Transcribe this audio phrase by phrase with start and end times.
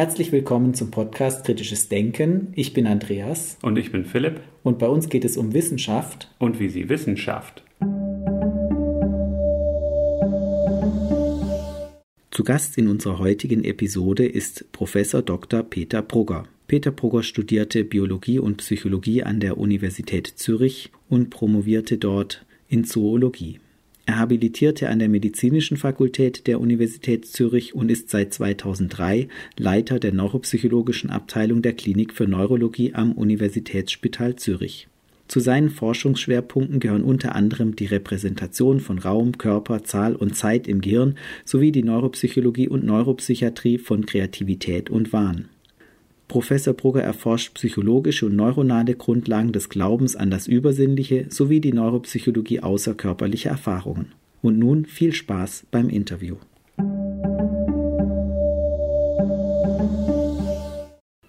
[0.00, 2.54] Herzlich willkommen zum Podcast Kritisches Denken.
[2.56, 3.58] Ich bin Andreas.
[3.60, 4.40] Und ich bin Philipp.
[4.62, 6.30] Und bei uns geht es um Wissenschaft.
[6.38, 7.62] Und wie sie Wissenschaft.
[12.30, 15.64] Zu Gast in unserer heutigen Episode ist Professor Dr.
[15.64, 16.44] Peter Brugger.
[16.66, 23.60] Peter Brugger studierte Biologie und Psychologie an der Universität Zürich und promovierte dort in Zoologie.
[24.10, 30.12] Er habilitierte an der Medizinischen Fakultät der Universität Zürich und ist seit 2003 Leiter der
[30.12, 34.88] neuropsychologischen Abteilung der Klinik für Neurologie am Universitätsspital Zürich.
[35.28, 40.80] Zu seinen Forschungsschwerpunkten gehören unter anderem die Repräsentation von Raum, Körper, Zahl und Zeit im
[40.80, 45.50] Gehirn sowie die Neuropsychologie und Neuropsychiatrie von Kreativität und Wahn.
[46.30, 52.60] Professor Brugger erforscht psychologische und neuronale Grundlagen des Glaubens an das Übersinnliche sowie die Neuropsychologie
[52.60, 54.12] außerkörperlicher Erfahrungen.
[54.40, 56.36] Und nun viel Spaß beim Interview.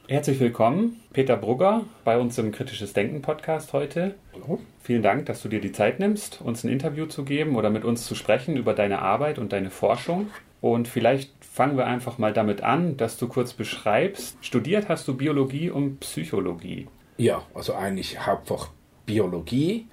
[0.08, 4.14] Herzlich willkommen, Peter Brugger, bei uns im Kritisches Denken Podcast heute.
[4.34, 4.60] Hallo.
[4.84, 7.86] Vielen Dank, dass du dir die Zeit nimmst, uns ein Interview zu geben oder mit
[7.86, 10.28] uns zu sprechen über deine Arbeit und deine Forschung.
[10.62, 14.38] Und vielleicht fangen wir einfach mal damit an, dass du kurz beschreibst.
[14.42, 16.88] Studiert hast du Biologie und Psychologie.
[17.18, 18.70] Ja, also eigentlich Hauptfach
[19.06, 19.88] Biologie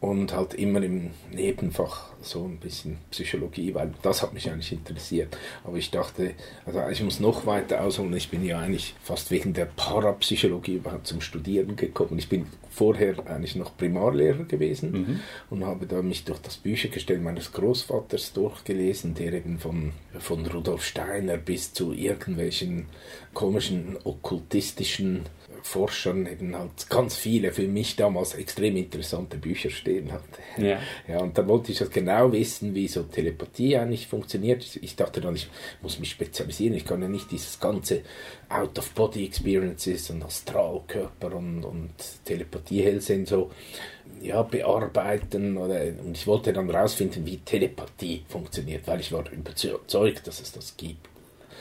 [0.00, 5.36] und halt immer im Nebenfach so ein bisschen Psychologie, weil das hat mich eigentlich interessiert.
[5.62, 6.32] Aber ich dachte,
[6.64, 8.14] also ich muss noch weiter ausholen.
[8.16, 12.18] Ich bin ja eigentlich fast wegen der Parapsychologie überhaupt zum Studieren gekommen.
[12.18, 15.20] Ich bin vorher eigentlich noch Primarlehrer gewesen mhm.
[15.50, 20.82] und habe da mich durch das Büchergestell meines Großvaters durchgelesen, der eben von, von Rudolf
[20.82, 22.86] Steiner bis zu irgendwelchen
[23.34, 25.26] komischen okkultistischen
[25.62, 30.40] Forschern eben halt ganz viele für mich damals extrem interessante Bücher stehen hatte.
[30.56, 30.78] Ja.
[31.08, 34.78] ja, und dann wollte ich das genau wissen, wie so Telepathie eigentlich funktioniert.
[34.80, 35.48] Ich dachte dann, ich
[35.82, 36.74] muss mich spezialisieren.
[36.74, 38.02] Ich kann ja nicht dieses ganze
[38.48, 41.90] Out-of-Body-Experiences und Astralkörper und, und
[42.24, 43.50] Telepathie, Hellsinn so
[44.20, 45.56] ja, bearbeiten.
[45.56, 50.52] Oder, und ich wollte dann rausfinden, wie Telepathie funktioniert, weil ich war überzeugt, dass es
[50.52, 51.08] das gibt.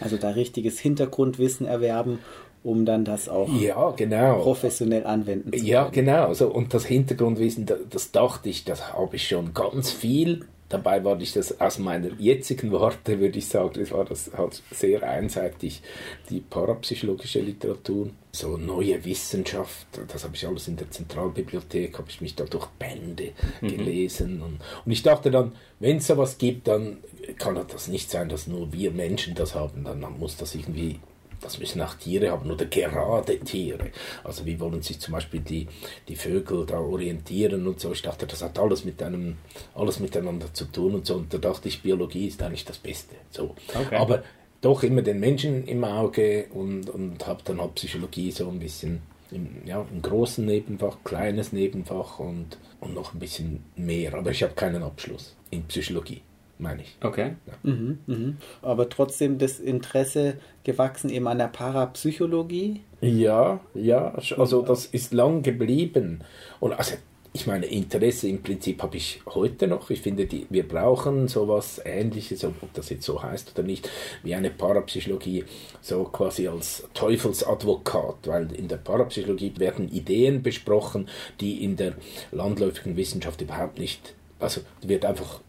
[0.01, 2.19] Also da richtiges Hintergrundwissen erwerben
[2.63, 4.41] um dann das auch ja, genau.
[4.41, 5.65] professionell anwenden zu können.
[5.65, 6.33] Ja, genau.
[6.33, 10.45] So, und das Hintergrundwissen, das, das dachte ich, das habe ich schon ganz viel.
[10.67, 14.61] Dabei war ich das aus meiner jetzigen Worte, würde ich sagen, das war das halt
[14.69, 15.81] sehr einseitig,
[16.29, 22.21] die parapsychologische Literatur, so neue Wissenschaft, das habe ich alles in der Zentralbibliothek, habe ich
[22.21, 23.31] mich da durch Bände
[23.61, 23.67] mhm.
[23.67, 24.43] gelesen.
[24.43, 26.97] Und, und ich dachte dann, wenn es sowas gibt, dann
[27.39, 30.99] kann das nicht sein, dass nur wir Menschen das haben, dann muss das irgendwie
[31.41, 33.91] das müssen auch Tiere haben oder gerade Tiere.
[34.23, 35.67] Also wie wollen sich zum Beispiel die,
[36.07, 37.91] die Vögel da orientieren und so.
[37.91, 39.37] Ich dachte, das hat alles mit einem,
[39.75, 41.15] alles miteinander zu tun und so.
[41.15, 43.15] Und da dachte ich, Biologie ist eigentlich das Beste.
[43.31, 43.55] So.
[43.73, 43.95] Okay.
[43.95, 44.23] Aber
[44.61, 49.01] doch immer den Menschen im Auge und, und habe dann halt Psychologie so ein bisschen
[49.31, 54.13] im, ja, im großen Nebenfach, kleines Nebenfach und, und noch ein bisschen mehr.
[54.13, 56.21] Aber ich habe keinen Abschluss in Psychologie
[56.59, 56.97] meine ich.
[57.01, 57.35] Okay.
[57.47, 57.71] Ja.
[57.71, 58.33] Mhm, mh.
[58.61, 62.81] Aber trotzdem das Interesse gewachsen eben an der Parapsychologie?
[63.01, 66.21] Ja, ja, also das ist lang geblieben.
[66.59, 66.95] Und also
[67.31, 69.89] ich meine, Interesse im Prinzip habe ich heute noch.
[69.91, 73.89] Ich finde, die, wir brauchen sowas Ähnliches, ob das jetzt so heißt oder nicht,
[74.23, 75.45] wie eine Parapsychologie,
[75.79, 81.07] so quasi als Teufelsadvokat, weil in der Parapsychologie werden Ideen besprochen,
[81.39, 81.93] die in der
[82.31, 85.41] landläufigen Wissenschaft überhaupt nicht, also wird einfach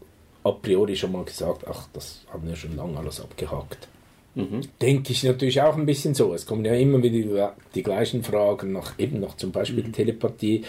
[0.43, 3.87] a priori schon mal gesagt, ach, das haben wir schon lange alles abgehakt.
[4.35, 4.61] Mhm.
[4.81, 6.33] Denke ich natürlich auch ein bisschen so.
[6.33, 9.93] Es kommen ja immer wieder die gleichen Fragen nach eben nach zum Beispiel mhm.
[9.93, 10.63] Telepathie.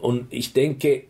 [0.00, 1.04] Und ich denke,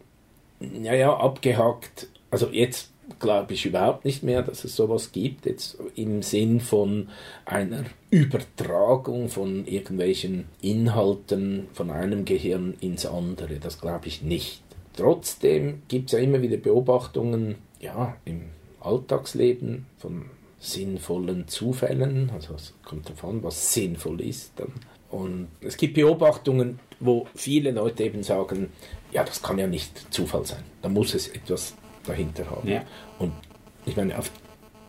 [0.61, 6.23] naja, abgehakt, also jetzt glaube ich überhaupt nicht mehr, dass es sowas gibt, jetzt im
[6.23, 7.09] Sinn von
[7.45, 13.57] einer Übertragung von irgendwelchen Inhalten von einem Gehirn ins andere.
[13.57, 14.63] Das glaube ich nicht.
[14.97, 18.45] Trotzdem gibt es ja immer wieder Beobachtungen, ja, im
[18.81, 20.25] Alltagsleben von
[20.59, 22.31] sinnvollen Zufällen.
[22.31, 24.53] Also es kommt davon, was sinnvoll ist.
[24.57, 24.73] Dann.
[25.11, 28.71] Und es gibt Beobachtungen, wo viele Leute eben sagen,
[29.11, 30.63] ja, das kann ja nicht Zufall sein.
[30.81, 31.75] Da muss es etwas
[32.05, 32.69] dahinter haben.
[32.69, 32.85] Ja.
[33.19, 33.33] Und
[33.85, 34.31] ich meine, auf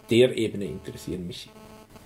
[0.09, 1.49] der Ebene interessieren mich,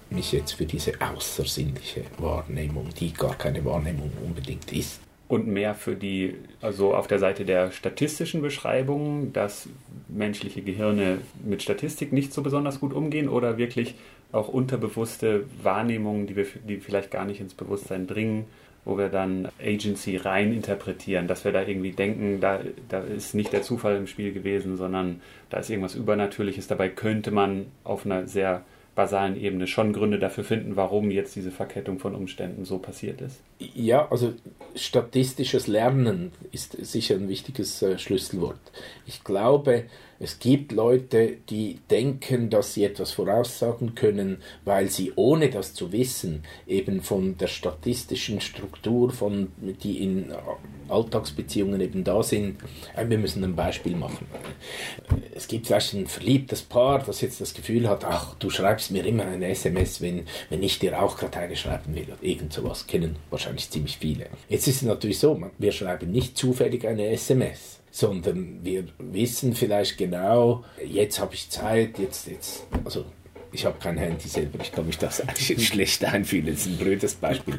[0.10, 5.96] mich jetzt für diese außersinnliche Wahrnehmung, die gar keine Wahrnehmung unbedingt ist und mehr für
[5.96, 9.68] die, also auf der Seite der statistischen Beschreibungen, dass
[10.08, 13.96] menschliche Gehirne mit Statistik nicht so besonders gut umgehen oder wirklich
[14.32, 18.46] auch unterbewusste Wahrnehmungen, die, wir, die vielleicht gar nicht ins Bewusstsein dringen,
[18.86, 23.52] wo wir dann Agency rein interpretieren, dass wir da irgendwie denken, da, da ist nicht
[23.52, 26.68] der Zufall im Spiel gewesen, sondern da ist irgendwas Übernatürliches.
[26.68, 28.64] Dabei könnte man auf einer sehr
[28.96, 33.42] basalen Ebene schon Gründe dafür finden, warum jetzt diese Verkettung von Umständen so passiert ist.
[33.60, 34.34] Ja, also
[34.76, 38.60] statistisches Lernen ist sicher ein wichtiges äh, Schlüsselwort.
[39.06, 39.86] Ich glaube,
[40.20, 45.92] es gibt Leute, die denken, dass sie etwas voraussagen können, weil sie ohne das zu
[45.92, 49.52] wissen eben von der statistischen Struktur, von,
[49.84, 50.32] die in
[50.90, 52.58] Alltagsbeziehungen eben da sind.
[52.96, 54.28] Äh, wir müssen ein Beispiel machen.
[55.34, 59.06] Es gibt vielleicht ein verliebtes Paar, das jetzt das Gefühl hat, ach, du schreibst mir
[59.06, 62.08] immer eine SMS, wenn, wenn ich dir auch gerade eine schreiben will.
[62.22, 64.28] Irgend sowas kennen wahrscheinlich ziemlich viele.
[64.50, 69.98] Jetzt ist es natürlich so, wir schreiben nicht zufällig eine SMS sondern wir wissen vielleicht
[69.98, 73.06] genau, jetzt habe ich Zeit, jetzt, jetzt, also
[73.52, 76.78] ich habe kein Handy selber, ich kann mich das eigentlich schlecht einfühlen, das ist ein
[76.78, 77.58] blödes Beispiel.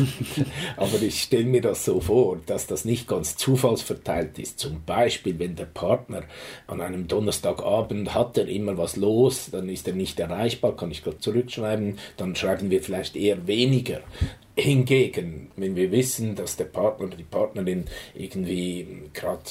[0.76, 4.58] Aber ich stelle mir das so vor, dass das nicht ganz zufallsverteilt ist.
[4.58, 6.22] Zum Beispiel, wenn der Partner
[6.66, 11.02] an einem Donnerstagabend hat er immer was los, dann ist er nicht erreichbar, kann ich
[11.02, 14.00] gerade zurückschreiben, dann schreiben wir vielleicht eher weniger.
[14.56, 19.42] Hingegen, wenn wir wissen, dass der Partner oder die Partnerin irgendwie gerade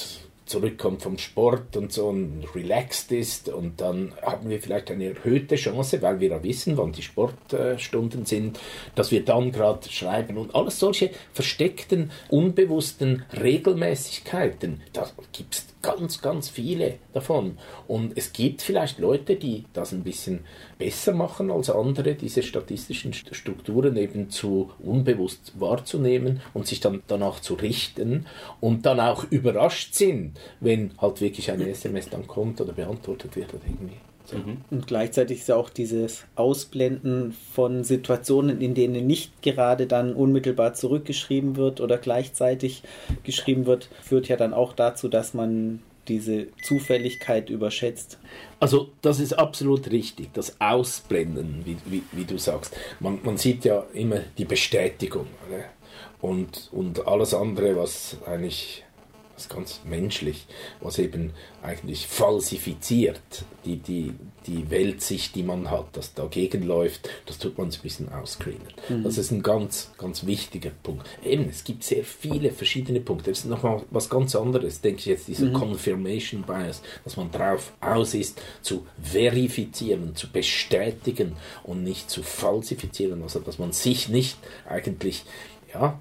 [0.50, 5.54] zurückkommt vom Sport und so und relaxed ist und dann haben wir vielleicht eine erhöhte
[5.54, 8.58] Chance, weil wir ja wissen, wann die Sportstunden sind,
[8.96, 16.20] dass wir dann gerade schreiben und alles solche versteckten, unbewussten Regelmäßigkeiten, da gibt es ganz,
[16.20, 17.58] ganz viele davon.
[17.88, 20.40] Und es gibt vielleicht Leute, die das ein bisschen
[20.78, 27.40] besser machen als andere, diese statistischen Strukturen eben zu unbewusst wahrzunehmen und sich dann danach
[27.40, 28.26] zu richten
[28.60, 33.54] und dann auch überrascht sind, wenn halt wirklich eine SMS dann kommt oder beantwortet wird
[33.54, 33.96] oder irgendwie.
[34.32, 34.58] Mhm.
[34.70, 40.74] Und gleichzeitig ist ja auch dieses Ausblenden von Situationen, in denen nicht gerade dann unmittelbar
[40.74, 42.82] zurückgeschrieben wird oder gleichzeitig
[43.24, 48.18] geschrieben wird, führt ja dann auch dazu, dass man diese Zufälligkeit überschätzt.
[48.58, 52.76] Also das ist absolut richtig, das Ausblenden, wie, wie, wie du sagst.
[52.98, 55.64] Man, man, sieht ja immer die Bestätigung oder?
[56.20, 58.84] Und, und alles andere, was eigentlich
[59.40, 60.46] ist ganz menschlich,
[60.80, 61.32] was eben
[61.62, 63.20] eigentlich falsifiziert,
[63.64, 64.14] die, die,
[64.46, 68.68] die Weltsicht, die man hat, das dagegen läuft, das tut man ein bisschen ausscreenen.
[68.88, 69.04] Mhm.
[69.04, 71.06] Das ist ein ganz, ganz wichtiger Punkt.
[71.24, 73.30] Eben, es gibt sehr viele verschiedene Punkte.
[73.30, 75.54] Das ist nochmal was ganz anderes, denke ich jetzt, dieser mhm.
[75.54, 83.22] Confirmation Bias, dass man drauf aus ist, zu verifizieren, zu bestätigen und nicht zu falsifizieren,
[83.22, 84.38] also dass man sich nicht
[84.68, 85.24] eigentlich
[85.72, 85.98] ja,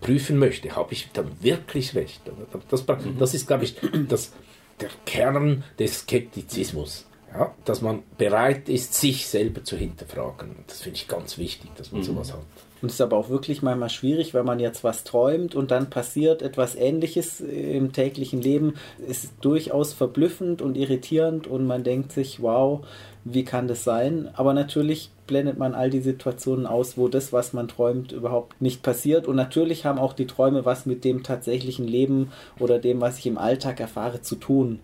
[0.00, 2.20] prüfen möchte, habe ich dann wirklich recht?
[2.68, 3.18] Das, mhm.
[3.18, 3.76] das ist, glaube ich,
[4.08, 4.32] das,
[4.80, 7.06] der Kern des Skeptizismus.
[7.32, 10.56] Ja, dass man bereit ist, sich selber zu hinterfragen.
[10.68, 12.04] Das finde ich ganz wichtig, dass man mhm.
[12.04, 12.40] sowas hat.
[12.80, 15.90] Und es ist aber auch wirklich manchmal schwierig, wenn man jetzt was träumt und dann
[15.90, 18.74] passiert etwas Ähnliches im täglichen Leben.
[19.06, 22.86] Ist durchaus verblüffend und irritierend und man denkt sich, wow,
[23.28, 24.30] wie kann das sein?
[24.34, 28.84] Aber natürlich blendet man all die Situationen aus, wo das, was man träumt, überhaupt nicht
[28.84, 29.26] passiert.
[29.26, 32.30] Und natürlich haben auch die Träume was mit dem tatsächlichen Leben
[32.60, 34.78] oder dem, was ich im Alltag erfahre, zu tun.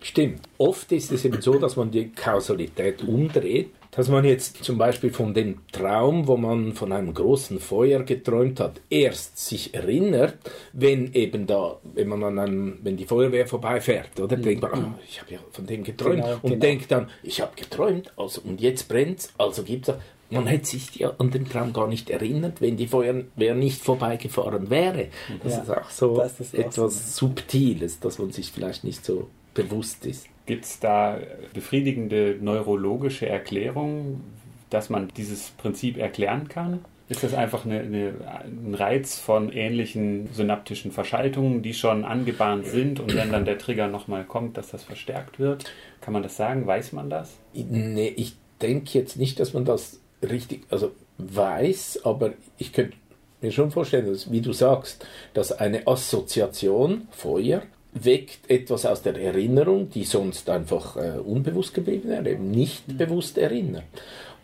[0.00, 0.42] Stimmt.
[0.58, 5.10] Oft ist es eben so, dass man die Kausalität umdreht dass man jetzt zum Beispiel
[5.10, 10.36] von dem Traum, wo man von einem großen Feuer geträumt hat, erst sich erinnert,
[10.72, 14.36] wenn eben da, wenn man an einem, wenn die Feuerwehr vorbeifährt, oder?
[14.36, 14.42] Mhm.
[14.42, 16.60] Denkt man, oh, ich habe ja von dem geträumt genau, und genau.
[16.60, 19.92] denkt dann, ich habe geträumt, also und jetzt brennt's, also gibt's
[20.30, 24.70] man hätte sich ja an den Traum gar nicht erinnert, wenn die Feuerwehr nicht vorbeigefahren
[24.70, 25.08] wäre.
[25.42, 27.26] Das ja, ist auch so ist etwas so.
[27.26, 30.26] Subtiles, dass man sich vielleicht nicht so bewusst ist.
[30.48, 31.18] Gibt es da
[31.52, 34.24] befriedigende neurologische Erklärungen,
[34.70, 36.80] dass man dieses Prinzip erklären kann?
[37.10, 38.14] Ist das einfach eine, eine,
[38.44, 43.88] ein Reiz von ähnlichen synaptischen Verschaltungen, die schon angebahnt sind und wenn dann der Trigger
[43.88, 45.70] nochmal kommt, dass das verstärkt wird?
[46.00, 46.66] Kann man das sagen?
[46.66, 47.36] Weiß man das?
[47.52, 52.96] Nee, ich denke jetzt nicht, dass man das richtig, also weiß, aber ich könnte
[53.42, 59.16] mir schon vorstellen, dass, wie du sagst, dass eine Assoziation, Feuer, weckt etwas aus der
[59.16, 62.96] Erinnerung, die sonst einfach äh, unbewusst geblieben wäre, eben nicht mhm.
[62.98, 63.84] bewusst erinnert.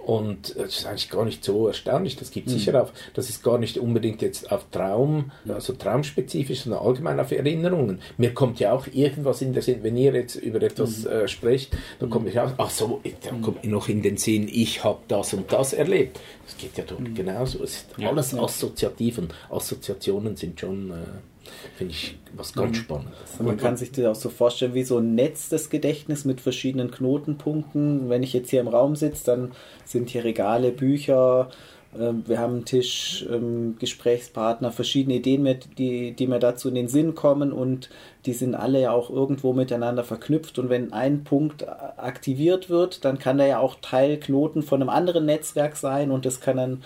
[0.05, 2.17] Und das ist eigentlich gar nicht so erstaunlich.
[2.17, 2.53] Das gibt mhm.
[2.53, 7.33] sicher auf, das ist gar nicht unbedingt jetzt auf Traum, also traumspezifisch, sondern allgemein auf
[7.33, 8.01] Erinnerungen.
[8.19, 11.11] Mir kommt ja auch irgendwas in der Sinn, wenn ihr jetzt über etwas mhm.
[11.11, 14.47] äh, sprecht, dann kommt mir auch, ach so, dann kommt mir noch in den Sinn,
[14.53, 16.21] ich habe das und das erlebt.
[16.45, 17.15] Das geht ja dort mhm.
[17.15, 17.65] genauso.
[17.65, 20.91] Es ist ja, alles assoziativ und Assoziationen sind schon.
[20.91, 20.95] Äh,
[21.77, 22.77] Finde ich was ganz.
[22.77, 23.41] Spannendes.
[23.41, 26.91] Man kann sich das auch so vorstellen wie so ein Netz des Gedächtnisses mit verschiedenen
[26.91, 28.09] Knotenpunkten.
[28.09, 29.53] Wenn ich jetzt hier im Raum sitze, dann
[29.85, 31.51] sind hier Regale, Bücher,
[31.99, 36.89] ähm, wir haben einen Tisch, ähm, Gesprächspartner, verschiedene Ideen, die, die mir dazu in den
[36.89, 37.91] Sinn kommen und
[38.27, 43.19] die sind alle ja auch irgendwo miteinander verknüpft und wenn ein Punkt aktiviert wird, dann
[43.19, 46.83] kann der ja auch Teilknoten von einem anderen Netzwerk sein und das kann dann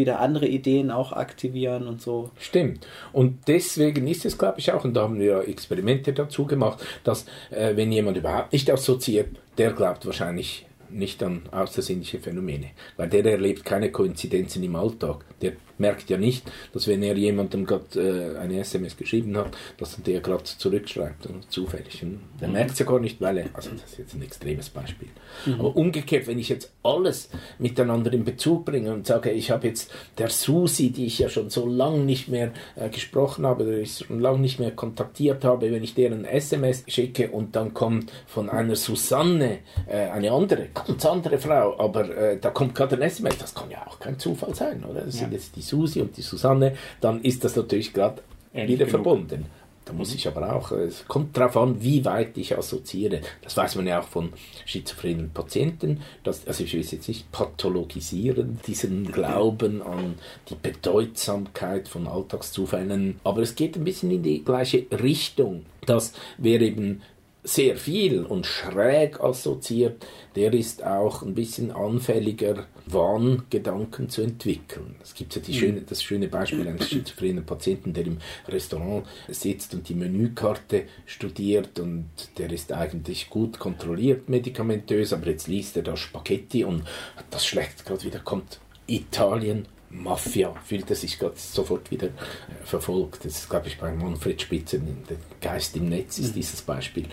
[0.00, 2.30] wieder andere Ideen auch aktivieren und so.
[2.38, 2.86] Stimmt.
[3.12, 7.26] Und deswegen ist es, glaube ich, auch, und da haben wir Experimente dazu gemacht, dass
[7.50, 9.28] äh, wenn jemand überhaupt nicht assoziiert,
[9.58, 15.24] der glaubt wahrscheinlich nicht an außersinnliche Phänomene, weil der erlebt keine Koinzidenzen im Alltag.
[15.40, 19.96] Der merkt ja nicht, dass wenn er jemandem gerade äh, eine SMS geschrieben hat, dass
[20.02, 22.04] der gerade zurückschreibt, und zufällig.
[22.40, 22.54] Der mhm.
[22.54, 25.08] merkt es ja gar nicht, weil er, also das ist jetzt ein extremes Beispiel.
[25.46, 25.54] Mhm.
[25.60, 29.90] Aber umgekehrt, wenn ich jetzt alles miteinander in Bezug bringe und sage, ich habe jetzt
[30.18, 34.04] der Susi, die ich ja schon so lange nicht mehr äh, gesprochen habe, oder ich
[34.06, 38.48] schon lange nicht mehr kontaktiert habe, wenn ich deren SMS schicke und dann kommt von
[38.48, 43.38] einer Susanne äh, eine andere, ganz andere Frau, aber äh, da kommt gerade ein SMS,
[43.38, 45.02] das kann ja auch kein Zufall sein, oder?
[45.02, 45.20] Das ja.
[45.22, 48.22] sind jetzt die Susi und die Susanne, dann ist das natürlich gerade
[48.52, 48.90] wieder genug.
[48.90, 49.46] verbunden.
[49.90, 53.22] Da muss ich aber auch, es kommt darauf an, wie weit ich assoziiere.
[53.42, 54.32] Das weiß man ja auch von
[54.64, 56.02] schizophrenen Patienten.
[56.22, 60.14] Dass, also ich will es jetzt nicht pathologisieren, diesen Glauben an
[60.48, 63.18] die Bedeutsamkeit von Alltagszufällen.
[63.24, 67.02] Aber es geht ein bisschen in die gleiche Richtung, dass wer eben
[67.42, 70.06] sehr viel und schräg assoziiert,
[70.36, 74.96] der ist auch ein bisschen anfälliger, Wahngedanken zu entwickeln.
[75.02, 75.56] Es gibt ja die mhm.
[75.56, 78.18] schöne, das schöne Beispiel eines schizophrenen Patienten, der im
[78.48, 85.48] Restaurant sitzt und die Menükarte studiert und der ist eigentlich gut kontrolliert medikamentös, aber jetzt
[85.48, 86.84] liest er da Spaghetti und
[87.30, 93.24] das schlägt gerade wieder, kommt Italien Mafia fühlt er sich gerade sofort wieder äh, verfolgt.
[93.24, 96.34] Das ist, glaube ich, bei Manfred Spitzer, der Geist im Netz ist mhm.
[96.34, 97.06] dieses Beispiel.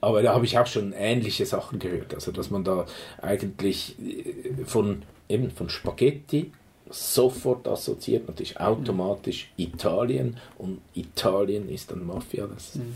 [0.00, 2.14] Aber da habe ich auch schon ähnliche Sachen gehört.
[2.14, 2.86] Also, dass man da
[3.20, 6.52] eigentlich äh, von, eben von Spaghetti
[6.90, 12.46] sofort assoziiert, natürlich automatisch Italien und Italien ist dann Mafia.
[12.46, 12.94] Das mhm.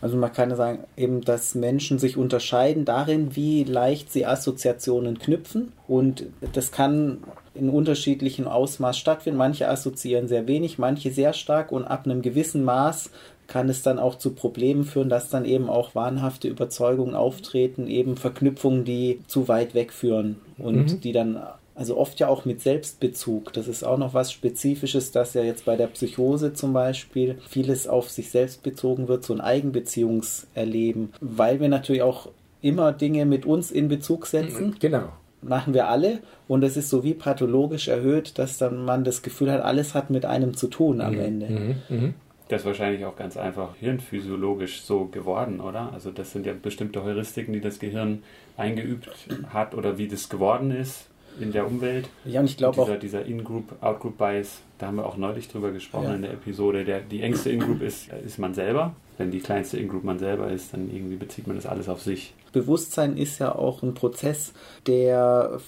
[0.00, 5.72] Also man kann sagen, eben, dass Menschen sich unterscheiden darin, wie leicht sie Assoziationen knüpfen.
[5.88, 7.24] Und das kann
[7.54, 9.38] in unterschiedlichem Ausmaß stattfinden.
[9.38, 13.10] Manche assoziieren sehr wenig, manche sehr stark und ab einem gewissen Maß
[13.46, 18.16] kann es dann auch zu Problemen führen, dass dann eben auch wahnhafte Überzeugungen auftreten, eben
[18.16, 21.00] Verknüpfungen, die zu weit wegführen und mhm.
[21.00, 21.40] die dann
[21.76, 23.52] also oft ja auch mit Selbstbezug.
[23.52, 27.86] Das ist auch noch was Spezifisches, dass ja jetzt bei der Psychose zum Beispiel vieles
[27.86, 32.30] auf sich selbst bezogen wird, so ein Eigenbeziehungserleben, weil wir natürlich auch
[32.62, 34.74] immer Dinge mit uns in Bezug setzen.
[34.80, 35.10] Genau
[35.42, 39.52] machen wir alle und es ist so wie pathologisch erhöht, dass dann man das Gefühl
[39.52, 41.20] hat, alles hat mit einem zu tun am mhm.
[41.20, 41.46] Ende.
[41.46, 41.76] Mhm.
[41.88, 42.14] Mhm.
[42.48, 45.92] Das ist wahrscheinlich auch ganz einfach hirnphysiologisch so geworden, oder?
[45.92, 48.22] Also das sind ja bestimmte Heuristiken, die das Gehirn
[48.56, 49.08] eingeübt
[49.52, 51.08] hat oder wie das geworden ist
[51.40, 52.08] in der Umwelt.
[52.24, 52.98] Ja, und ich glaube auch.
[52.98, 56.14] Dieser In-Group, Out-Group-Bias, da haben wir auch neulich drüber gesprochen ja.
[56.14, 56.84] in der Episode.
[56.84, 58.94] Der, die engste In-Group ist, ist man selber.
[59.18, 62.34] Wenn die kleinste In-Group man selber ist, dann irgendwie bezieht man das alles auf sich.
[62.52, 64.52] Bewusstsein ist ja auch ein Prozess,
[64.86, 65.58] der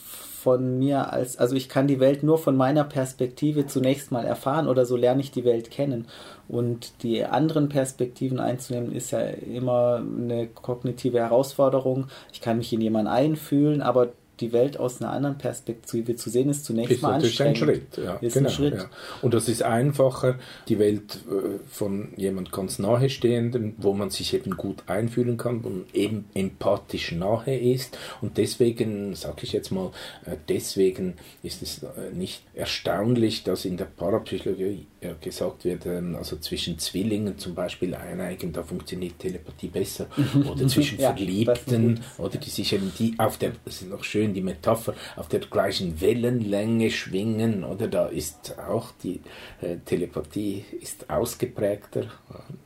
[0.43, 4.69] von mir als, also ich kann die Welt nur von meiner Perspektive zunächst mal erfahren
[4.69, 6.07] oder so lerne ich die Welt kennen.
[6.47, 12.07] Und die anderen Perspektiven einzunehmen ist ja immer eine kognitive Herausforderung.
[12.33, 16.49] Ich kann mich in jemanden einfühlen, aber die Welt aus einer anderen Perspektive zu sehen,
[16.49, 17.57] ist zunächst ist mal anstrengend.
[17.57, 18.14] Ein Schritt, ja.
[18.16, 18.75] Ist genau, ein Schritt.
[18.75, 18.90] Ja.
[19.23, 24.57] Und das ist einfacher, die Welt äh, von jemand ganz nahestehendem, wo man sich eben
[24.57, 27.99] gut einfühlen kann und eben empathisch nahe ist.
[28.21, 29.90] Und deswegen, sage ich jetzt mal,
[30.26, 34.87] äh, deswegen ist es äh, nicht erstaunlich, dass in der Parapsychologie
[35.21, 40.09] gesagt wird, ähm, also zwischen Zwillingen zum Beispiel eineigen, da funktioniert Telepathie besser.
[40.50, 44.28] Oder zwischen ja, Verliebten, oder die sich eben die auf der, das ist noch schön,
[44.29, 47.89] schön die Metapher, auf der gleichen Wellenlänge schwingen, oder?
[47.89, 49.21] Da ist auch die
[49.61, 52.07] äh, Telepathie ist ausgeprägter.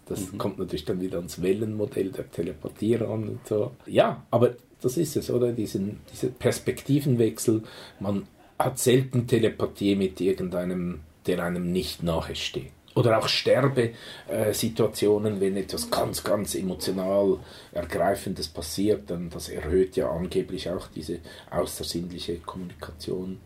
[0.07, 0.39] Das mhm.
[0.39, 3.73] kommt natürlich dann wieder ans Wellenmodell der Telepathie ran und so.
[3.87, 5.53] Ja, aber das ist es, oder?
[5.53, 7.63] Diesen, dieser Perspektivenwechsel.
[8.01, 8.27] Man
[8.59, 12.73] hat selten Telepathie mit irgendeinem, der einem nicht nahe steht.
[12.95, 17.39] Oder auch Sterbesituationen, wenn etwas ganz, ganz emotional
[17.73, 21.21] Ergreifendes passiert, dann das erhöht ja angeblich auch diese
[21.51, 23.41] außersinnliche Kommunikation.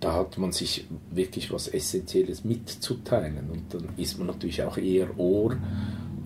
[0.00, 5.18] Da hat man sich wirklich was Essentielles mitzuteilen und dann ist man natürlich auch eher
[5.18, 5.56] Ohr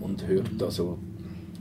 [0.01, 0.99] und hört also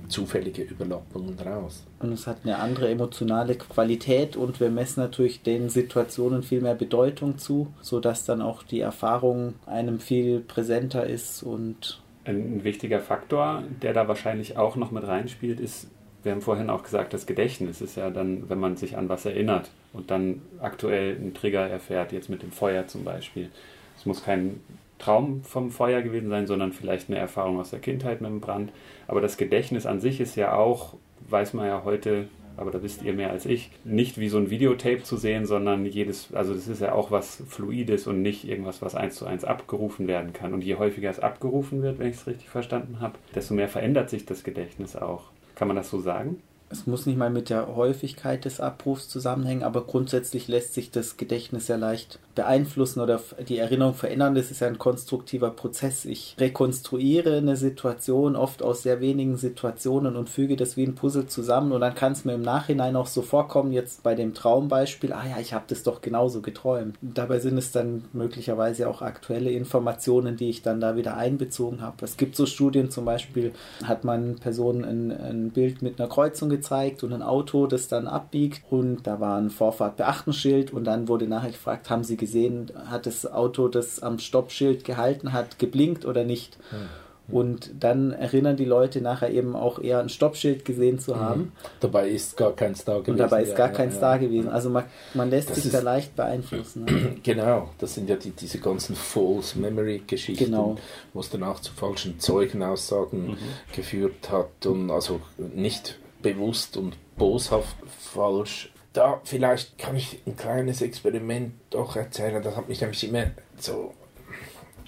[0.09, 1.85] zufällige Überlappungen raus.
[2.00, 6.75] Und es hat eine andere emotionale Qualität und wir messen natürlich den Situationen viel mehr
[6.75, 13.62] Bedeutung zu, sodass dann auch die Erfahrung einem viel präsenter ist und ein wichtiger Faktor,
[13.83, 15.88] der da wahrscheinlich auch noch mit reinspielt, ist
[16.23, 19.25] wir haben vorhin auch gesagt, das Gedächtnis ist ja dann, wenn man sich an was
[19.25, 23.50] erinnert und dann aktuell einen Trigger erfährt, jetzt mit dem Feuer zum Beispiel.
[23.97, 24.61] Es muss kein
[24.99, 28.73] Traum vom Feuer gewesen sein, sondern vielleicht eine Erfahrung aus der Kindheit mit dem Brand.
[29.07, 30.95] Aber das Gedächtnis an sich ist ja auch,
[31.28, 34.50] weiß man ja heute, aber da wisst ihr mehr als ich, nicht wie so ein
[34.50, 38.83] Videotape zu sehen, sondern jedes, also das ist ja auch was Fluides und nicht irgendwas,
[38.83, 40.52] was eins zu eins abgerufen werden kann.
[40.52, 44.11] Und je häufiger es abgerufen wird, wenn ich es richtig verstanden habe, desto mehr verändert
[44.11, 45.31] sich das Gedächtnis auch.
[45.55, 46.43] Kann man das so sagen?
[46.71, 51.17] Es muss nicht mal mit der Häufigkeit des Abrufs zusammenhängen, aber grundsätzlich lässt sich das
[51.17, 54.35] Gedächtnis sehr leicht beeinflussen oder die Erinnerung verändern.
[54.35, 56.05] Das ist ein konstruktiver Prozess.
[56.05, 61.27] Ich rekonstruiere eine Situation oft aus sehr wenigen Situationen und füge das wie ein Puzzle
[61.27, 65.13] zusammen und dann kann es mir im Nachhinein auch so vorkommen, jetzt bei dem Traumbeispiel,
[65.13, 66.97] ah ja, ich habe das doch genauso geträumt.
[67.01, 72.05] Dabei sind es dann möglicherweise auch aktuelle Informationen, die ich dann da wieder einbezogen habe.
[72.05, 73.53] Es gibt so Studien, zum Beispiel
[73.85, 76.58] hat man Personen ein, ein Bild mit einer Kreuzung gezeigt
[77.03, 81.50] und ein Auto, das dann abbiegt und da war ein Vorfahrt-Beachtenschild und dann wurde nachher
[81.50, 86.59] gefragt, haben Sie gesehen, hat das Auto, das am Stoppschild gehalten hat, geblinkt oder nicht?
[86.71, 86.88] Hm.
[87.31, 91.41] Und dann erinnern die Leute nachher eben auch eher ein Stoppschild gesehen zu haben.
[91.41, 91.53] Mhm.
[91.81, 93.11] Dabei ist gar keins da gewesen.
[93.11, 94.49] Und dabei ist gar ja, keins ja, da gewesen.
[94.49, 96.85] Also man, man lässt das sich da leicht beeinflussen.
[96.85, 97.17] Ne?
[97.23, 100.77] Genau, das sind ja die, diese ganzen False Memory Geschichten, genau.
[101.12, 103.37] wo es dann auch zu falschen Zeugenaussagen mhm.
[103.75, 105.21] geführt hat und also
[105.55, 108.73] nicht bewusst und boshaft falsch.
[108.93, 112.43] Da vielleicht kann ich ein kleines Experiment doch erzählen.
[112.43, 113.93] Das hat mich nämlich immer so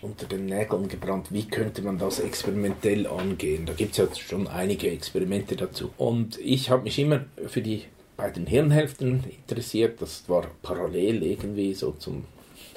[0.02, 1.26] unter den Nägeln gebrannt.
[1.30, 3.66] Wie könnte man das experimentell angehen?
[3.66, 5.90] Da gibt es ja schon einige Experimente dazu.
[5.98, 7.84] Und ich habe mich immer für die
[8.16, 10.00] beiden Hirnhälften interessiert.
[10.00, 12.24] Das war parallel irgendwie so zum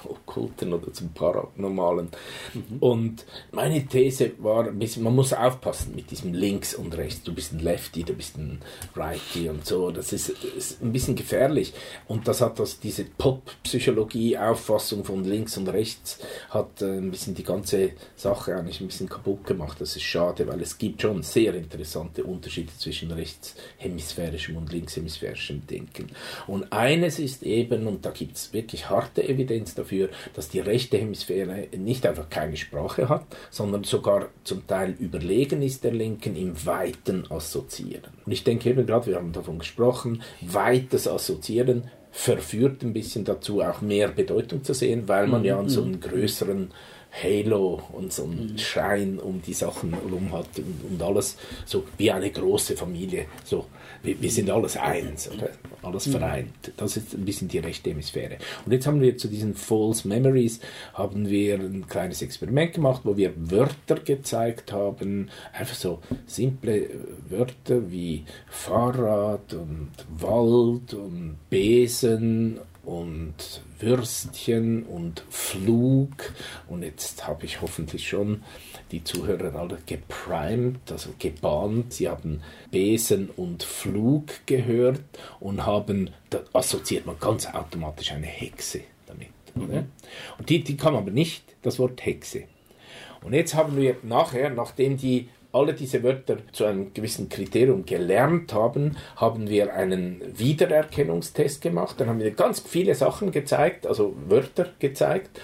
[0.06, 2.10] Okkulten oder zum Paranormalen.
[2.54, 2.78] Mhm.
[2.80, 7.24] Und meine These war man muss aufpassen mit diesem Links und Rechts.
[7.24, 8.60] Du bist ein Lefty, du bist ein
[8.96, 9.92] Righty und so.
[9.92, 11.74] Das ist, ist ein bisschen gefährlich.
[12.08, 17.44] Und das hat das, diese Pop-Psychologie-Auffassung von links und rechts hat äh, ein bisschen die
[17.44, 19.80] ganze Sache eigentlich ein bisschen kaputt gemacht.
[19.80, 26.08] Das ist schade, weil es gibt schon sehr interessante Unterschiede zwischen rechtshemisphärischem und linkshemisphärischem Denken.
[26.48, 30.60] Und eines ist eben, und da gibt es wirklich harte Evidenz dafür, dafür, dass die
[30.60, 36.36] rechte Hemisphäre nicht einfach keine Sprache hat, sondern sogar zum Teil überlegen ist der linken
[36.36, 38.12] im weiten Assoziieren.
[38.25, 43.62] Und ich denke eben gerade, wir haben davon gesprochen, weites Assoziieren verführt ein bisschen dazu,
[43.62, 46.01] auch mehr Bedeutung zu sehen, weil man ja an so einem mhm.
[46.01, 46.71] größeren
[47.21, 48.58] Halo und so einen mhm.
[48.58, 53.26] Schein um die Sachen herum hat und, und, alles so wie eine große Familie.
[53.43, 53.67] So,
[54.02, 55.49] wir, wir, sind alles eins, oder?
[55.84, 56.12] Alles mhm.
[56.12, 56.71] vereint.
[56.76, 58.38] Das ist ein bisschen die rechte Hemisphäre.
[58.65, 60.60] Und jetzt haben wir zu diesen False Memories
[60.95, 66.89] haben wir ein kleines Experiment gemacht, wo wir Wörter gezeigt haben, einfach so simple
[67.30, 76.34] Wörter wie Fahrrad und Wald und Besen und Würstchen und Flug.
[76.67, 78.43] Und jetzt habe ich hoffentlich schon
[78.91, 81.93] die Zuhörer alle geprimed, also gebahnt.
[81.93, 82.41] Sie haben
[82.72, 85.02] Besen und Flug gehört
[85.39, 89.30] und haben, da assoziiert man ganz automatisch eine Hexe damit.
[89.56, 89.88] Mhm.
[90.38, 92.43] Und die, die kam aber nicht das Wort Hexe.
[93.22, 98.54] Und jetzt haben wir nachher, nachdem die alle diese Wörter zu einem gewissen Kriterium gelernt
[98.54, 101.96] haben, haben wir einen Wiedererkennungstest gemacht.
[102.00, 105.39] Dann haben wir ganz viele Sachen gezeigt, also Wörter gezeigt,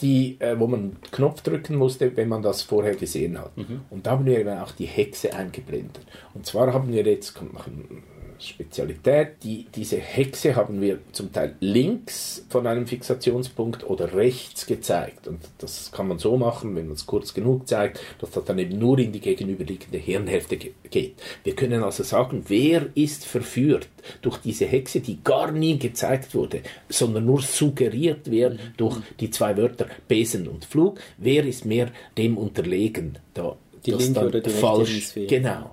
[0.00, 3.56] die, äh, wo man Knopf drücken musste, wenn man das vorher gesehen hat.
[3.56, 3.82] Mhm.
[3.90, 6.06] Und da haben wir dann auch die Hexe eingeblendet.
[6.34, 8.02] Und zwar haben wir jetzt, kommt noch ein
[8.40, 9.42] Spezialität.
[9.42, 15.28] Die, diese Hexe haben wir zum Teil links von einem Fixationspunkt oder rechts gezeigt.
[15.28, 18.58] Und das kann man so machen, wenn man es kurz genug zeigt, dass das dann
[18.58, 21.14] eben nur in die gegenüberliegende Hirnhälfte geht.
[21.44, 23.88] Wir können also sagen, wer ist verführt
[24.22, 29.56] durch diese Hexe, die gar nie gezeigt wurde, sondern nur suggeriert wird durch die zwei
[29.56, 30.98] Wörter Besen und Flug.
[31.18, 33.18] Wer ist mehr dem unterlegen?
[33.34, 35.70] Da, die oder die falsch, Genau,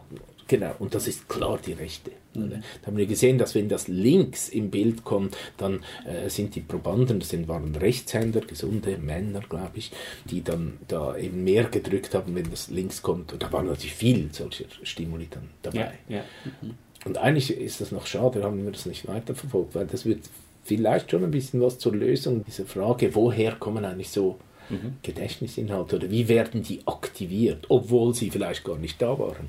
[0.47, 0.73] genau.
[0.79, 2.11] Und das ist klar die rechte.
[2.33, 2.63] Mhm.
[2.81, 6.61] Da haben wir gesehen, dass wenn das links im Bild kommt, dann äh, sind die
[6.61, 9.91] Probanden, das sind, waren Rechtshänder, gesunde Männer, glaube ich,
[10.25, 13.33] die dann da eben mehr gedrückt haben, wenn das links kommt.
[13.33, 15.97] Und da waren natürlich viel solcher Stimuli dann dabei.
[16.07, 16.23] Ja, ja.
[16.61, 16.75] Mhm.
[17.05, 20.21] Und eigentlich ist das noch schade, haben wir das nicht weiterverfolgt, weil das wird
[20.63, 24.37] vielleicht schon ein bisschen was zur Lösung dieser Frage, woher kommen eigentlich so
[24.69, 24.97] mhm.
[25.01, 29.47] Gedächtnisinhalte oder wie werden die aktiviert, obwohl sie vielleicht gar nicht da waren.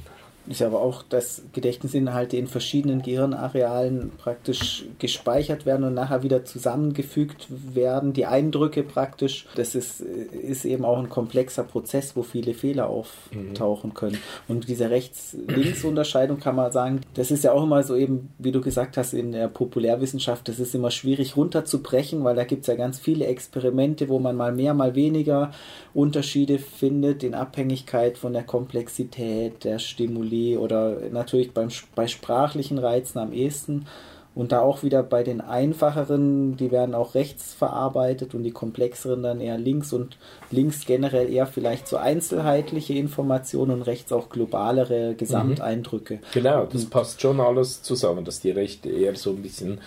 [0.49, 7.49] Ist aber auch, dass Gedächtnisinhalte in verschiedenen Gehirnarealen praktisch gespeichert werden und nachher wieder zusammengefügt
[7.75, 8.15] werden.
[8.15, 13.93] Die Eindrücke praktisch, das ist, ist eben auch ein komplexer Prozess, wo viele Fehler auftauchen
[13.93, 14.19] können.
[14.49, 18.63] Und diese Rechts-Links-Unterscheidung kann man sagen, das ist ja auch immer so eben, wie du
[18.63, 22.75] gesagt hast, in der Populärwissenschaft, das ist immer schwierig runterzubrechen, weil da gibt es ja
[22.75, 25.53] ganz viele Experimente, wo man mal mehr, mal weniger
[25.93, 33.19] Unterschiede findet in Abhängigkeit von der Komplexität der Stimuli oder natürlich beim, bei sprachlichen Reizen
[33.19, 33.87] am ehesten.
[34.35, 39.25] Und da auch wieder bei den einfacheren, die werden auch rechts verarbeitet und die komplexeren
[39.25, 40.17] dann eher links und
[40.53, 46.15] links generell eher vielleicht so einzelheitliche Informationen und rechts auch globalere Gesamteindrücke.
[46.17, 46.21] Mhm.
[46.33, 49.81] Genau, das und, passt schon alles zusammen, dass die Rechte eher so ein bisschen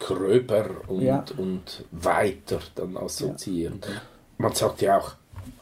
[0.00, 1.24] gröber und, ja.
[1.36, 3.80] und weiter dann assoziieren.
[3.84, 4.02] Ja.
[4.36, 5.12] Man sagt ja auch,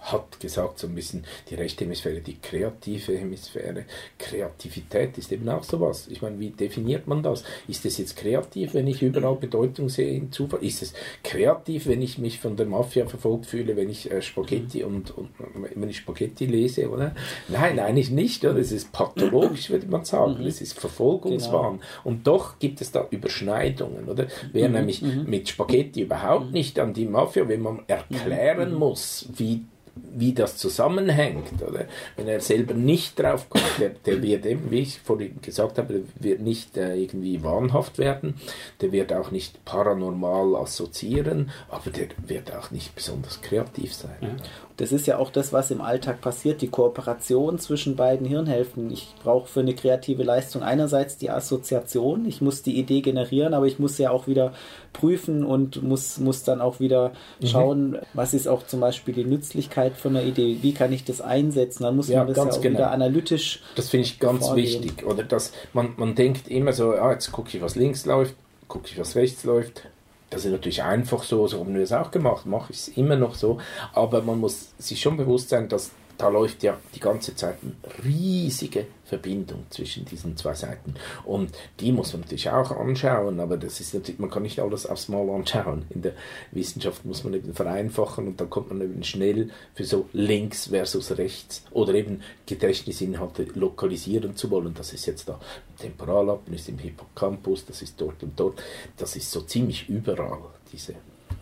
[0.00, 3.84] hat gesagt, so ein bisschen die rechte Hemisphäre, die kreative Hemisphäre.
[4.18, 6.08] Kreativität ist eben auch sowas.
[6.08, 7.44] Ich meine, wie definiert man das?
[7.68, 10.64] Ist es jetzt kreativ, wenn ich überall Bedeutung sehe in Zufall?
[10.64, 14.84] Ist es kreativ, wenn ich mich von der Mafia verfolgt fühle, wenn ich äh, Spaghetti
[14.84, 15.30] und, und,
[15.74, 17.14] wenn ich Spaghetti lese, oder?
[17.48, 18.58] Nein, eigentlich nicht, oder?
[18.58, 20.40] Es ist pathologisch, würde man sagen.
[20.40, 20.46] Mhm.
[20.46, 21.78] Es ist Verfolgungswahn.
[21.78, 21.84] Genau.
[22.04, 24.26] Und doch gibt es da Überschneidungen, oder?
[24.52, 24.74] Wer mhm.
[24.74, 25.24] nämlich mhm.
[25.28, 31.62] mit Spaghetti überhaupt nicht an die Mafia, wenn man erklären muss, wie wie das zusammenhängt,
[31.62, 31.87] oder?
[32.16, 36.03] Wenn er selber nicht drauf kommt, der, der wird eben, wie ich vorhin gesagt habe,
[36.16, 38.35] wird nicht äh, irgendwie wahnhaft werden,
[38.81, 44.16] der wird auch nicht paranormal assoziieren, aber der wird auch nicht besonders kreativ sein.
[44.20, 44.29] Ja.
[44.76, 48.90] Das ist ja auch das, was im Alltag passiert, die Kooperation zwischen beiden Hirnhälften.
[48.90, 53.66] Ich brauche für eine kreative Leistung einerseits die Assoziation, ich muss die Idee generieren, aber
[53.66, 54.55] ich muss ja auch wieder
[54.94, 57.46] prüfen und muss, muss dann auch wieder mhm.
[57.46, 57.98] schauen, mhm.
[58.14, 61.84] was ist auch zum Beispiel die Nützlichkeit von einer Idee, wie kann ich das einsetzen,
[61.84, 62.78] dann muss ja, man das ja auch genau.
[62.78, 63.62] wieder analytisch.
[63.76, 64.82] Das finde ich ganz vorgehen.
[64.82, 68.34] wichtig, oder dass man, man denkt immer so, ah, jetzt gucke ich, was links läuft,
[68.68, 69.82] gucke ich, was rechts läuft,
[70.30, 73.16] das ist natürlich einfach so, so haben wir es auch gemacht, mache ich es immer
[73.16, 73.58] noch so.
[73.92, 75.90] Aber man muss sich schon bewusst sein, dass
[76.20, 77.72] da läuft ja die ganze Zeit eine
[78.04, 80.94] riesige Verbindung zwischen diesen zwei Seiten.
[81.24, 84.85] Und die muss man natürlich auch anschauen, aber das ist natürlich, man kann nicht alles
[84.85, 85.87] aufs Mal anschauen.
[85.88, 86.12] In der
[86.52, 91.16] Wissenschaft muss man eben vereinfachen und dann kommt man eben schnell für so links versus
[91.16, 94.74] rechts oder eben Gedächtnisinhalte lokalisieren zu wollen.
[94.74, 95.40] Das ist jetzt da
[95.78, 98.62] Temporalappen, ist im Hippocampus, das ist dort und dort.
[98.98, 100.92] Das ist so ziemlich überall, diese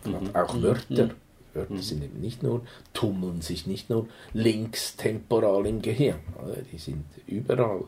[0.05, 0.33] mhm.
[0.33, 0.63] auch mhm.
[0.63, 1.05] Wörter.
[1.07, 1.81] Mhm Wörter mhm.
[1.81, 2.61] sind eben nicht nur,
[2.93, 6.19] tummeln sich nicht nur links temporal im Gehirn.
[6.71, 7.85] Die sind überall.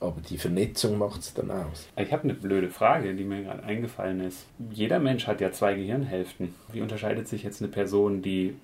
[0.00, 1.88] Aber die Vernetzung macht es dann aus.
[1.96, 4.46] Ich habe eine blöde Frage, die mir gerade eingefallen ist.
[4.72, 6.54] Jeder Mensch hat ja zwei Gehirnhälften.
[6.72, 8.56] Wie unterscheidet sich jetzt eine Person, die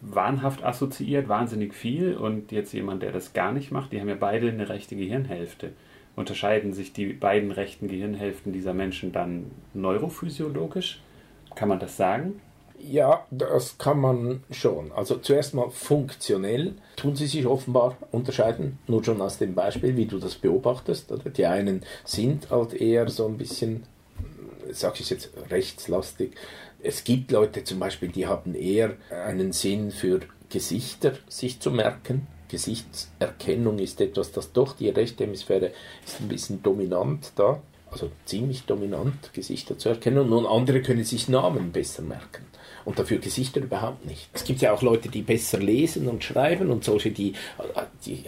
[0.00, 3.90] wahnhaft assoziiert, wahnsinnig viel, und jetzt jemand, der das gar nicht macht?
[3.90, 5.72] Die haben ja beide eine rechte Gehirnhälfte.
[6.14, 11.02] Unterscheiden sich die beiden rechten Gehirnhälften dieser Menschen dann neurophysiologisch?
[11.56, 12.40] Kann man das sagen?
[12.90, 14.92] Ja, das kann man schon.
[14.92, 20.04] Also zuerst mal funktionell tun sie sich offenbar unterscheiden, nur schon aus dem Beispiel, wie
[20.04, 21.10] du das beobachtest.
[21.10, 21.30] Oder?
[21.30, 23.84] Die einen sind halt eher so ein bisschen,
[24.70, 26.32] sag ich jetzt, rechtslastig.
[26.82, 30.20] Es gibt Leute zum Beispiel, die haben eher einen Sinn für
[30.50, 32.26] Gesichter sich zu merken.
[32.48, 35.70] Gesichtserkennung ist etwas, das doch die rechte Hemisphäre
[36.04, 40.32] ist ein bisschen dominant da also ziemlich dominant, Gesichter zu erkennen.
[40.32, 42.44] Und andere können sich Namen besser merken
[42.84, 44.28] und dafür Gesichter überhaupt nicht.
[44.32, 47.34] Es gibt ja auch Leute, die besser lesen und schreiben und solche, die,
[48.04, 48.24] die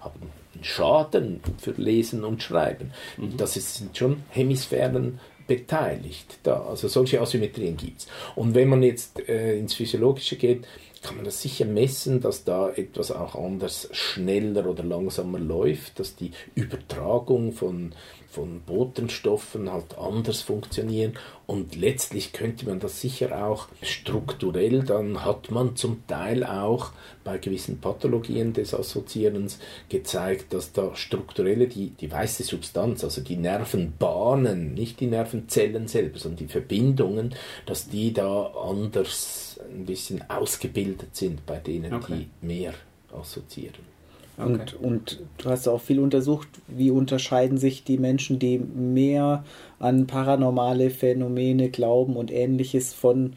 [0.00, 0.20] haben
[0.54, 2.92] einen Schaden für Lesen und Schreiben.
[3.16, 3.36] Mhm.
[3.36, 6.62] Das sind schon Hemisphären beteiligt da.
[6.62, 8.06] Also solche Asymmetrien gibt es.
[8.34, 10.66] Und wenn man jetzt äh, ins Physiologische geht,
[11.04, 16.16] kann man das sicher messen, dass da etwas auch anders schneller oder langsamer läuft, dass
[16.16, 17.92] die Übertragung von
[18.34, 21.14] von Botenstoffen halt anders funktionieren.
[21.46, 26.90] Und letztlich könnte man das sicher auch strukturell, dann hat man zum Teil auch
[27.22, 33.36] bei gewissen Pathologien des Assoziierens gezeigt, dass da strukturelle, die, die weiße Substanz, also die
[33.36, 37.34] Nervenbahnen, nicht die Nervenzellen selber, sondern die Verbindungen,
[37.66, 42.26] dass die da anders ein bisschen ausgebildet sind bei denen, okay.
[42.42, 42.74] die mehr
[43.12, 43.94] assoziieren.
[44.36, 44.52] Okay.
[44.52, 49.44] Und, und du hast auch viel untersucht, wie unterscheiden sich die Menschen, die mehr
[49.78, 53.34] an paranormale Phänomene glauben und ähnliches von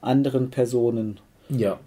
[0.00, 1.20] anderen Personen.
[1.50, 1.78] Ja,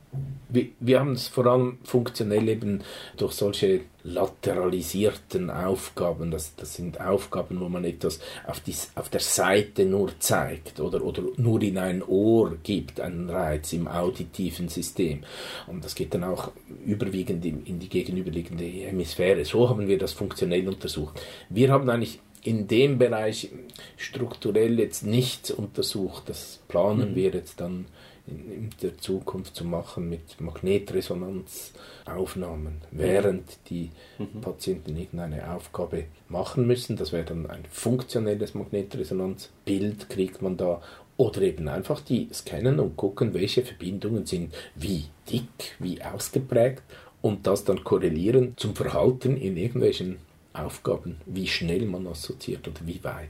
[0.53, 2.83] wir, wir haben es vor allem funktionell eben
[3.17, 6.29] durch solche lateralisierten Aufgaben.
[6.29, 11.03] Das, das sind Aufgaben, wo man etwas auf, die, auf der Seite nur zeigt oder,
[11.03, 15.23] oder nur in ein Ohr gibt, einen Reiz im auditiven System.
[15.67, 16.51] Und das geht dann auch
[16.85, 19.45] überwiegend in, in die gegenüberliegende Hemisphäre.
[19.45, 21.19] So haben wir das funktionell untersucht.
[21.49, 23.49] Wir haben eigentlich in dem Bereich
[23.97, 26.23] strukturell jetzt nichts untersucht.
[26.27, 27.15] Das planen mhm.
[27.15, 27.85] wir jetzt dann
[28.27, 34.39] in, der Zukunft zu machen mit Magnetresonanzaufnahmen, während die mhm.
[34.41, 36.95] Patienten irgendeine Aufgabe machen müssen.
[36.95, 40.81] Das wäre dann ein funktionelles Magnetresonanzbild, kriegt man da.
[41.15, 46.81] Oder eben einfach die scannen und gucken, welche Verbindungen sind wie dick, wie ausgeprägt
[47.21, 50.17] und das dann korrelieren zum Verhalten in irgendwelchen
[50.53, 53.29] Aufgaben, wie schnell man assoziiert oder wie weit.